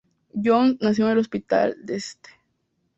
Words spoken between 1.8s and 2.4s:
de St.